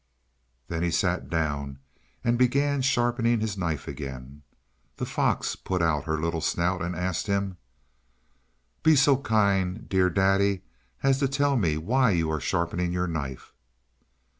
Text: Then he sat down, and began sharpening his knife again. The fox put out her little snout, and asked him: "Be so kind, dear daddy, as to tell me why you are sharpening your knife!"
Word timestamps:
Then 0.67 0.81
he 0.81 0.89
sat 0.89 1.29
down, 1.29 1.77
and 2.23 2.35
began 2.35 2.81
sharpening 2.81 3.39
his 3.39 3.55
knife 3.55 3.87
again. 3.87 4.41
The 4.97 5.05
fox 5.05 5.55
put 5.55 5.79
out 5.79 6.05
her 6.05 6.19
little 6.19 6.41
snout, 6.41 6.81
and 6.81 6.95
asked 6.95 7.27
him: 7.27 7.57
"Be 8.81 8.95
so 8.95 9.17
kind, 9.17 9.87
dear 9.87 10.09
daddy, 10.09 10.63
as 11.03 11.19
to 11.19 11.27
tell 11.27 11.55
me 11.55 11.77
why 11.77 12.09
you 12.13 12.31
are 12.31 12.39
sharpening 12.39 12.91
your 12.91 13.05
knife!" 13.05 13.53